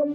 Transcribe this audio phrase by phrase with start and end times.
[0.00, 0.06] Hey,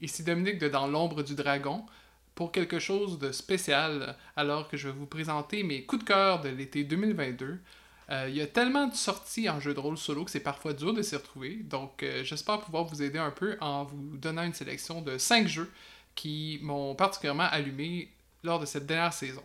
[0.00, 1.84] ici Dominique de Dans l'ombre du dragon
[2.36, 6.42] pour quelque chose de spécial alors que je vais vous présenter mes coups de cœur
[6.42, 7.58] de l'été 2022.
[8.10, 10.72] Euh, il y a tellement de sorties en jeu de rôle solo que c'est parfois
[10.72, 14.42] dur de s'y retrouver, donc euh, j'espère pouvoir vous aider un peu en vous donnant
[14.42, 15.70] une sélection de 5 jeux
[16.16, 18.10] qui m'ont particulièrement allumé
[18.42, 19.44] lors de cette dernière saison.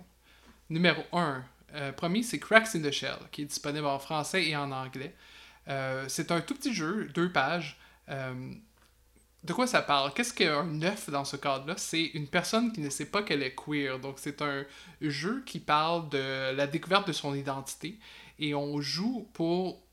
[0.71, 1.43] Numéro 1,
[1.75, 5.13] euh, promis, c'est Cracks in the Shell, qui est disponible en français et en anglais.
[6.07, 7.79] c'est un tout petit jeu, deux pages
[9.45, 10.11] de quoi ça parle?
[10.13, 11.75] Qu'est-ce qu'un neuf dans ce cadre-là?
[11.77, 13.99] C'est une personne qui ne sait pas qu'elle est queer.
[13.99, 14.65] Donc, c'est un
[15.01, 17.99] jeu qui parle de la découverte de son identité
[18.39, 19.85] et on joue pour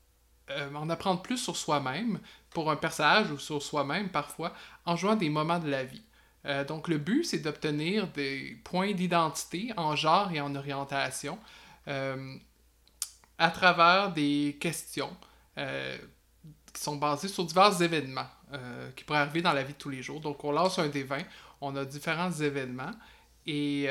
[0.49, 4.53] euh, en apprendre plus sur soi-même, pour un personnage ou sur soi-même parfois,
[4.85, 6.03] en jouant des moments de la vie.
[6.45, 11.39] Euh, donc, le but, c'est d'obtenir des points d'identité en genre et en orientation
[11.87, 12.35] euh,
[13.37, 15.15] à travers des questions
[15.55, 18.27] qui sont basées sur divers événements.
[18.95, 20.19] Qui pourrait arriver dans la vie de tous les jours.
[20.19, 21.19] Donc, on lance un des 20,
[21.61, 22.91] on a différents événements
[23.47, 23.89] et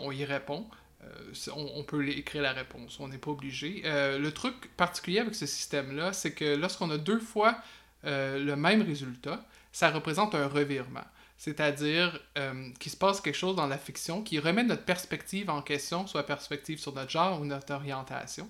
[0.00, 0.66] on y répond.
[1.04, 3.82] Euh, on, peut écrire la réponse, on n'est pas obligé.
[3.84, 7.58] le truc particulier avec ce système-là, c'est que lorsqu'on a deux fois
[8.04, 11.04] le même résultat, ça représente un revirement.
[11.38, 12.20] C'est-à-dire
[12.78, 16.24] qu'il se passe quelque chose dans la fiction qui remet notre perspective en question, soit
[16.24, 18.48] perspective sur notre genre ou notre orientation.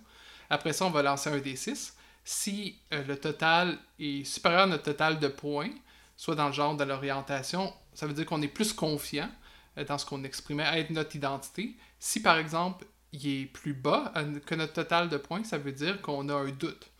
[0.50, 1.94] Après ça, on va lancer un D6
[2.24, 5.70] si euh, le total est supérieur à notre total de points,
[6.16, 9.28] soit dans le genre de l'orientation, ça veut dire qu'on est plus confiant euh,
[9.76, 11.76] dans ce qu'on exprimait être notre identité.
[11.98, 15.72] Si par exemple, il est plus bas euh, que notre total de points, ça veut
[15.72, 16.90] dire qu'on a un doute.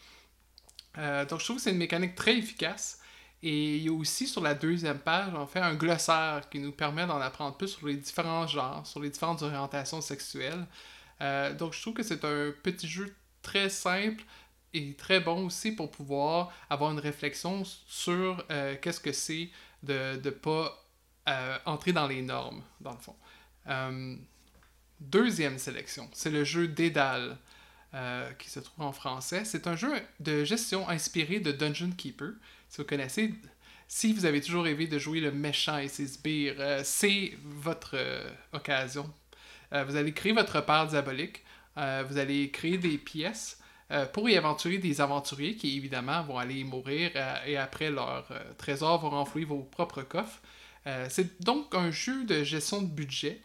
[0.96, 2.98] donc je trouve que c'est une mécanique très efficace.
[3.44, 6.70] Et il y a aussi sur la deuxième page, on fait un glossaire qui nous
[6.70, 10.64] permet d'en apprendre plus sur les différents genres, sur les différentes orientations sexuelles.
[11.58, 14.24] donc je trouve que c'est un petit jeu très simple,
[14.74, 19.50] est très bon aussi pour pouvoir avoir une réflexion sur euh, qu'est-ce que c'est
[19.82, 20.78] de ne pas
[21.28, 23.16] euh, entrer dans les normes, dans le fond.
[23.68, 24.16] Euh,
[25.00, 27.38] deuxième sélection, c'est le jeu Dédale,
[28.38, 29.44] qui se trouve en français.
[29.44, 32.30] C'est un jeu de gestion inspiré de Dungeon Keeper.
[32.70, 33.34] Si vous connaissez,
[33.86, 37.98] si vous avez toujours rêvé de jouer le méchant et ses sbires, c'est votre
[38.54, 39.12] occasion.
[39.72, 41.44] vous allez créer votre père diabolique.
[41.76, 43.62] vous allez créer des pièces
[43.92, 48.26] euh, pour y aventurer des aventuriers qui, évidemment, vont aller mourir euh, et après leur
[48.30, 50.40] euh, trésor vont renflouer vos propres coffres.
[51.08, 53.40] C'est donc un jeu de gestion de budget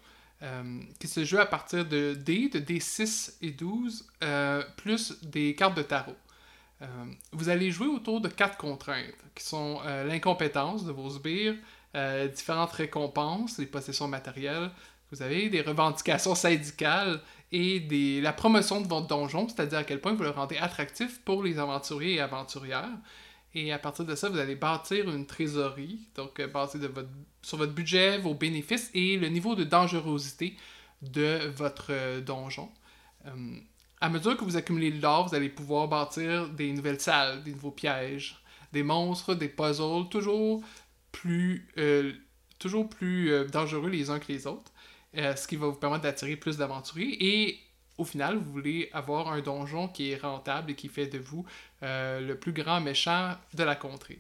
[1.00, 4.08] qui se joue à partir de dés, de D6 et 12,
[4.78, 6.16] plus des cartes de tarot.
[7.31, 11.56] vous allez jouer autour de quatre contraintes, qui sont l'incompétence de vos sbires,
[12.36, 14.72] différentes récompenses, les possessions matérielles,
[15.12, 17.22] vous avez des revendications syndicales
[17.52, 21.22] et des, la promotion de votre donjon, c'est-à-dire à quel point vous le rendez attractif
[21.24, 22.90] pour les aventuriers et aventurières.
[23.59, 26.78] Et à partir de ça, vous allez bâtir une trésorerie, donc euh, basée
[27.41, 30.56] sur votre budget, vos bénéfices et le niveau de dangerosité
[31.01, 32.69] de votre euh, donjon.
[33.25, 33.56] Euh,
[34.00, 37.51] à mesure que vous accumulez de l'or, vous allez pouvoir bâtir des nouvelles salles, des
[37.51, 38.40] nouveaux pièges,
[38.73, 40.63] des monstres, des puzzles, toujours
[41.12, 41.68] plus,
[42.59, 44.72] toujours plus dangereux les uns que les autres.
[45.16, 47.18] Ce qui va vous permettre d'attirer plus d'aventuriers.
[47.19, 47.59] Et
[47.97, 51.46] au final, vous voulez avoir un donjon qui est rentable et qui fait de vous
[51.84, 54.19] euh, le plus grand méchant de la contrée.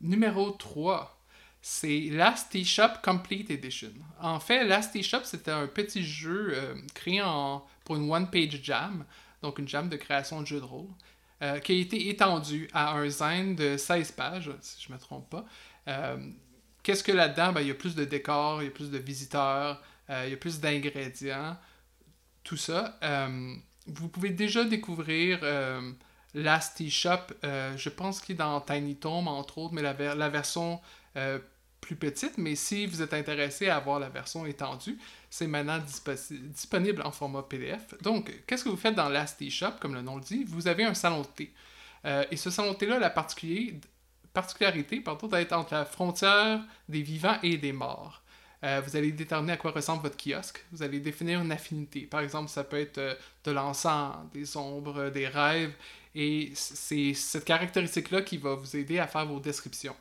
[0.00, 1.18] Numéro 3,
[1.62, 3.92] c'est Last Shop Complete Edition.
[4.20, 7.22] En fait, Last Shop, c'était un petit jeu euh, créé
[7.84, 9.04] pour une one-page jam,
[9.42, 10.90] donc une jam de création de jeux de rôle,
[11.64, 15.30] qui a été étendu à un zen de 16 pages, si je ne me trompe
[15.30, 15.46] pas.
[16.82, 17.52] Qu'est-ce que là-dedans?
[17.52, 20.30] Ben, il y a plus de décors, il y a plus de visiteurs, euh, il
[20.30, 21.56] y a plus d'ingrédients,
[22.44, 22.98] tout ça.
[23.02, 23.54] Euh,
[23.86, 25.92] vous pouvez déjà découvrir euh,
[26.34, 30.80] Lasty Shop, je pense qu'il est dans Tiny Tomb, entre autres, mais la, la version
[31.80, 32.38] plus petite.
[32.38, 34.98] Mais si vous êtes intéressé à avoir la version étendue,
[35.28, 37.94] c'est maintenant disponible en format PDF.
[38.02, 40.44] Donc, qu'est-ce que vous faites dans Lasty Shop, comme le nom le dit?
[40.44, 41.52] Vous avez un salon de thé.
[42.30, 47.72] et ce salon de thé-là, la particularité d'être entre la frontière des vivants et des
[47.72, 48.22] morts.
[48.62, 50.64] Euh, vous allez déterminer à quoi ressemble votre kiosque.
[50.70, 52.02] Vous allez définir une affinité.
[52.02, 53.14] Par exemple, ça peut être euh,
[53.44, 55.72] de l'encens, des ombres, des rêves.
[56.14, 59.96] Et c'est cette caractéristique-là qui va vous aider à faire vos descriptions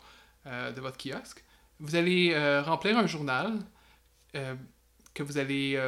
[0.48, 1.44] euh, de votre kiosque.
[1.80, 3.58] Vous allez remplir un journal
[4.34, 5.80] que vous allez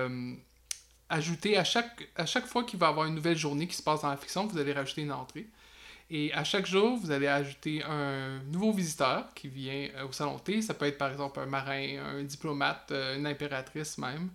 [1.10, 3.84] ajouter à chaque, à chaque fois qu'il va y avoir une nouvelle journée qui se
[3.84, 4.48] passe dans la fiction.
[4.48, 5.48] Vous allez rajouter une entrée.
[6.14, 10.38] Et à chaque jour, vous allez ajouter un nouveau visiteur qui vient euh, au salon
[10.40, 10.62] thé.
[10.62, 14.30] Ça peut être par exemple un marin, un diplomate, euh, une impératrice même.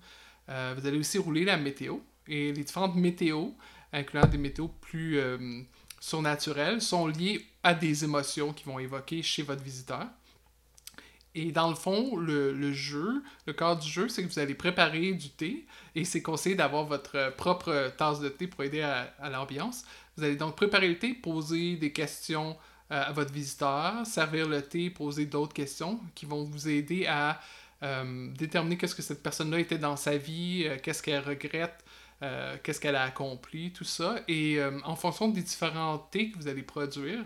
[0.48, 1.98] Euh, vous allez aussi rouler la météo.
[2.28, 3.54] Et les différentes météos,
[3.92, 5.20] incluant des météos plus
[6.00, 10.06] surnaturelles, sont liées à des émotions qui vont évoquer chez votre visiteur.
[11.38, 15.12] Et dans le fond, le, jeu, le cadre du jeu, c'est que vous allez préparer
[15.12, 19.84] du thé et c'est conseillé d'avoir votre propre tasse de thé pour aider à, l'ambiance.
[20.16, 22.56] Vous allez donc préparer le thé, poser des questions
[22.90, 27.38] euh, à votre visiteur, servir le thé, poser d'autres questions qui vont vous aider à
[27.82, 31.84] euh, déterminer qu'est-ce que cette personne-là était dans sa vie, euh, qu'est-ce qu'elle regrette,
[32.62, 34.20] qu'est-ce qu'elle a accompli, tout ça.
[34.26, 37.18] Et en fonction des différents thés que vous allez produire,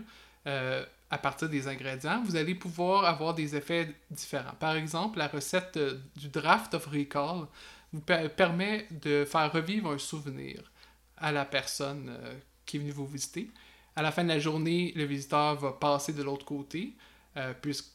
[1.11, 4.55] à partir des ingrédients, vous allez pouvoir avoir des effets différents.
[4.59, 7.47] Par exemple, la recette euh, du Draft of Recall
[7.91, 10.71] vous permet de faire revivre un souvenir
[11.17, 12.33] à la personne euh,
[12.65, 13.51] qui est venue vous visiter.
[13.97, 16.95] À la fin de la journée, le visiteur va passer de l'autre côté,
[17.35, 17.91] euh, puisque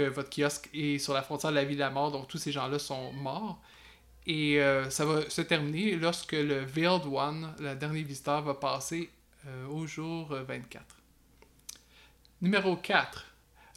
[0.00, 2.38] votre kiosque est sur la frontière de la vie et de la mort, donc tous
[2.38, 3.62] ces gens-là sont morts.
[4.26, 4.58] Et
[4.90, 9.08] ça va se terminer lorsque le Veiled One, le dernier visiteur, va passer
[9.70, 10.96] au jour 24.
[12.42, 13.24] Numéro 4,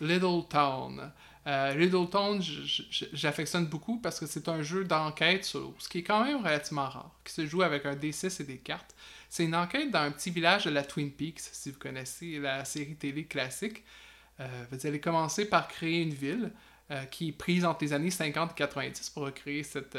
[0.02, 1.12] Little Town.
[1.48, 2.42] Euh, Little Town,
[3.14, 6.90] j'affectionne beaucoup parce que c'est un jeu d'enquête solo, ce qui est quand même relativement
[6.90, 8.94] rare, qui se joue avec un D6 et des cartes.
[9.30, 12.66] C'est une enquête dans un petit village de la Twin Peaks, si vous connaissez la
[12.66, 13.84] série télé classique.
[14.40, 16.52] Euh, vous allez commencer par créer une ville
[16.92, 19.98] euh, qui est prise entre les années 50 et 90 pour recréer cette,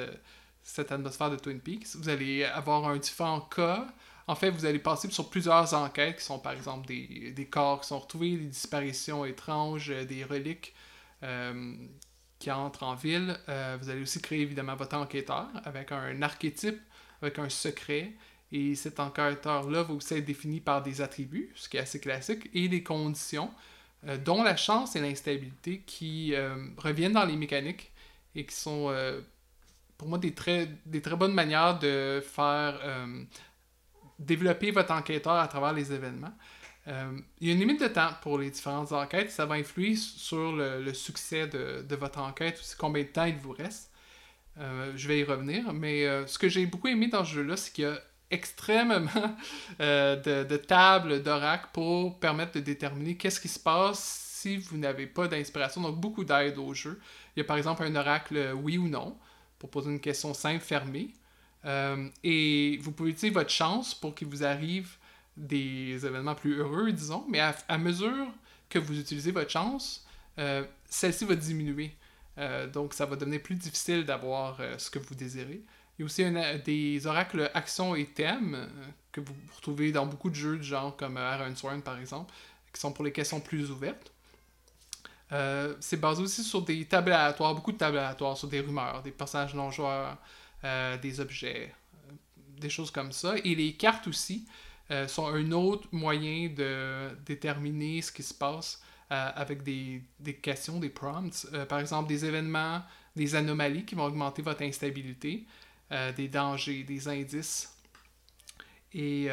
[0.62, 1.96] cette atmosphère de Twin Peaks.
[1.96, 3.86] Vous allez avoir un différent cas
[4.30, 7.88] en fait, vous allez passer sur plusieurs enquêtes qui sont par exemple des, corps qui
[7.88, 10.72] sont retrouvés, des disparitions étranges, euh, des reliques
[11.24, 11.74] euh,
[12.38, 13.36] qui entrent en ville.
[13.48, 16.78] Euh, vous allez aussi créer évidemment votre enquêteur avec un archétype,
[17.20, 18.12] avec un secret.
[18.52, 22.48] Et cet enquêteur-là va aussi être défini par des attributs, ce qui est assez classique,
[22.54, 23.50] et des conditions,
[24.24, 26.34] dont la chance et l'instabilité, qui
[26.76, 27.92] reviennent dans les mécaniques
[28.34, 28.92] et qui sont
[29.98, 32.80] pour moi des très, des très bonnes manières de faire
[34.20, 36.32] développer votre enquêteur à travers les événements.
[36.88, 39.30] Euh, il y a une limite de temps pour les différentes enquêtes.
[39.30, 43.52] Ça va influer sur le, succès de, votre enquête, aussi combien de temps il vous
[43.52, 43.90] reste.
[44.58, 45.72] Euh, je vais y revenir.
[45.72, 47.98] Mais euh, ce que j'ai beaucoup aimé dans ce jeu-là, c'est qu'il y a
[48.30, 49.10] extrêmement
[49.80, 55.06] de, de, tables d'oracle pour permettre de déterminer qu'est-ce qui se passe si vous n'avez
[55.06, 55.80] pas d'inspiration.
[55.80, 57.00] Donc, beaucoup d'aide au jeu.
[57.36, 59.16] Il y a par exemple un oracle oui ou non
[59.58, 61.10] pour poser une question simple, fermée.
[61.64, 64.96] Euh, et vous pouvez utiliser votre chance pour qu'il vous arrive
[65.36, 68.26] des événements plus heureux, disons, mais à, mesure
[68.68, 70.06] que vous utilisez votre chance,
[70.38, 71.94] euh, celle-ci va diminuer.
[72.38, 75.62] Euh, donc, ça va devenir plus difficile d'avoir ce que vous désirez.
[75.98, 76.24] Il y a aussi
[76.64, 78.68] des oracles actions et thèmes
[79.12, 81.18] que vous retrouvez dans beaucoup de jeux de genre comme
[81.56, 82.32] Sworn par exemple,
[82.72, 84.10] qui sont pour les questions plus ouvertes.
[85.80, 89.10] c'est basé aussi sur des tables aléatoires, beaucoup de tables aléatoires, sur des rumeurs, des
[89.10, 90.16] personnages non joueurs,
[90.62, 92.12] euh, des objets, euh,
[92.58, 93.34] des choses comme ça.
[93.44, 94.46] Et les cartes aussi
[94.90, 100.78] euh, sont un autre moyen de déterminer ce qui se passe avec des, des, questions,
[100.78, 101.44] des prompts.
[101.68, 102.80] par exemple, des événements,
[103.16, 105.46] des anomalies qui vont augmenter votre instabilité,
[106.16, 107.76] des dangers, des indices.
[108.94, 109.26] Et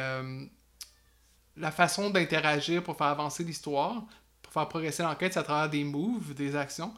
[1.56, 4.02] la façon d'interagir pour faire avancer l'histoire,
[4.42, 6.92] pour faire progresser l'enquête, c'est à travers des moves, des actions.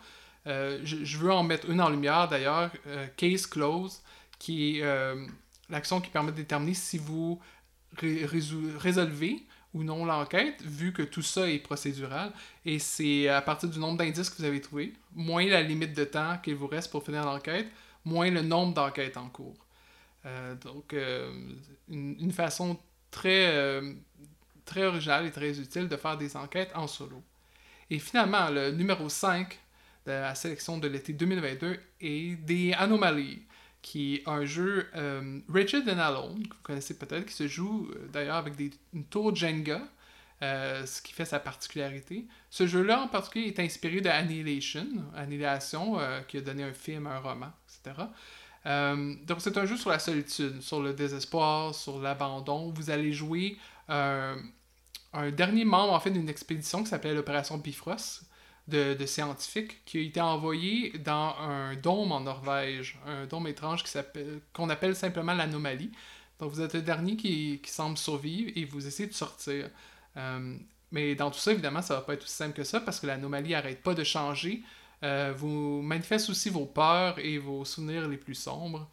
[0.47, 2.71] je, je, veux en mettre une en lumière d'ailleurs,
[3.19, 4.01] Case Close
[4.41, 5.25] qui est euh,
[5.69, 7.39] l'action qui permet de déterminer si vous
[7.99, 12.33] résolvez ou non l'enquête, vu que tout ça est procédural.
[12.65, 16.05] Et c'est à partir du nombre d'indices que vous avez trouvé, moins la limite de
[16.05, 17.69] temps qu'il vous reste pour finir l'enquête,
[18.05, 19.55] moins le nombre d'enquêtes en cours.
[20.27, 21.31] Euh, donc, euh,
[21.89, 22.77] une, façon
[23.13, 23.81] très,
[24.65, 27.23] très originale et très utile de faire des enquêtes en solo.
[27.91, 29.57] Et finalement, le numéro 5
[30.07, 33.43] de la sélection de l'été 2022 est des anomalies
[33.83, 37.91] qui est un jeu euh, Richard and Alone, que vous connaissez peut-être, qui se joue
[37.91, 39.81] euh, d'ailleurs avec des, une tour Jenga,
[40.43, 42.27] euh, ce qui fait sa particularité.
[42.51, 47.19] Ce jeu-là en particulier est inspiré de Annihilation, Annihilation, qui a donné un film, un
[47.19, 48.07] roman, etc.
[49.27, 52.71] donc c'est un jeu sur la solitude, sur le désespoir, sur l'abandon.
[52.71, 53.59] Vous allez jouer
[53.89, 58.23] un dernier membre en fait d'une expédition qui s'appelle l'opération Bifrost,
[58.69, 63.85] de, scientifiques qui a été envoyé dans un dôme en Norvège, un dôme étrange
[64.53, 65.91] qu'on appelle simplement l'anomalie.
[66.39, 69.69] Donc vous êtes le dernier qui, semble survivre et vous essayez de sortir.
[70.17, 70.57] Euh,
[70.93, 73.07] mais dans tout ça, évidemment, ça va pas être aussi simple que ça parce que
[73.07, 74.63] l'anomalie n'arrête pas de changer.
[75.03, 78.89] Euh, vous manifeste aussi vos peurs et vos souvenirs les plus sombres.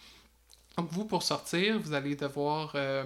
[0.77, 3.05] Donc vous, pour sortir, vous allez devoir euh,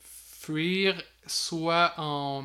[0.00, 2.44] fuir soit en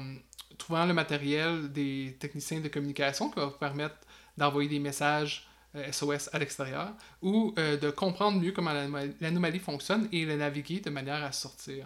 [0.57, 3.95] trouvant le matériel des techniciens de communication qui va vous permettre
[4.37, 5.47] d'envoyer des messages
[5.91, 8.73] SOS à l'extérieur ou de comprendre mieux comment
[9.21, 11.85] l'anomalie fonctionne et le naviguer de manière à sortir.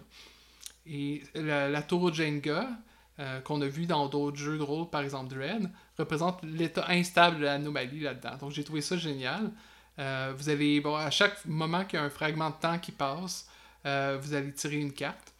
[0.86, 2.68] Et la, tour Jenga,
[3.44, 7.44] qu'on a vu dans d'autres jeux de rôle, par exemple Dread, représente l'état instable de
[7.44, 8.36] l'anomalie là-dedans.
[8.38, 9.50] Donc j'ai trouvé ça génial.
[9.98, 13.48] vous allez, bon, à chaque moment qu'il y a un fragment de temps qui passe,
[13.84, 15.31] vous allez tirer une carte.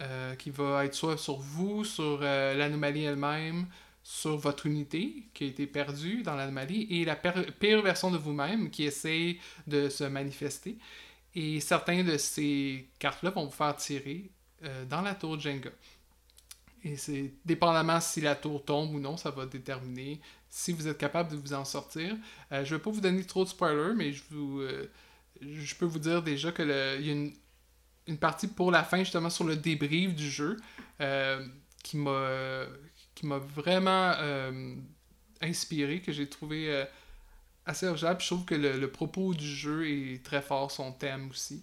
[0.00, 3.66] Euh, qui va être soit sur vous, sur euh, l'anomalie elle-même,
[4.02, 8.70] sur votre unité qui a été perdue dans l'anomalie, et la pire version de vous-même
[8.70, 10.76] qui essaie de se manifester.
[11.36, 14.32] Et certains de ces cartes-là vont vous faire tirer
[14.64, 15.70] euh, dans la tour Jenga.
[16.82, 20.20] Et c'est dépendamment si la tour tombe ou non, ça va déterminer
[20.50, 22.16] si vous êtes capable de vous en sortir.
[22.50, 24.60] je ne vais pas vous donner trop de spoilers, mais je, vous,
[25.40, 27.32] je peux vous dire déjà qu'il y a une
[28.06, 30.58] une partie pour la fin, justement, sur le débrief du jeu,
[31.00, 31.44] euh,
[31.82, 34.74] qui m'a vraiment euh,
[35.40, 36.84] inspiré, que j'ai trouvé euh,
[37.66, 38.16] assez original.
[38.18, 41.62] je trouve que le, propos du jeu est très fort, son thème aussi.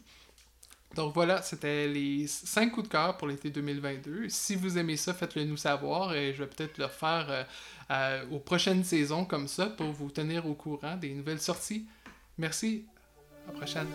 [0.95, 4.27] Donc voilà, c'était les 5 coups de cœur pour l'été 2022.
[4.27, 7.47] Si vous aimez ça, faites-le nous savoir et je vais peut-être le faire
[8.29, 11.85] aux prochaines saisons comme ça pour vous tenir au courant des nouvelles sorties.
[12.37, 12.85] Merci,
[13.47, 13.87] à la prochaine.